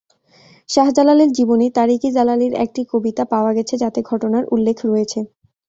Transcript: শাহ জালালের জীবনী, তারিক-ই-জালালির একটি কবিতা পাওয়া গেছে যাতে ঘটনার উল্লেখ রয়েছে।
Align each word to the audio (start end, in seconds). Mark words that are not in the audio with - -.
শাহ 0.69 0.87
জালালের 0.97 1.29
জীবনী, 1.31 1.67
তারিক-ই-জালালির 1.71 2.53
একটি 2.63 2.81
কবিতা 2.91 3.23
পাওয়া 3.25 3.51
গেছে 3.57 3.75
যাতে 3.77 3.99
ঘটনার 4.09 4.43
উল্লেখ 4.51 4.77
রয়েছে। 4.85 5.19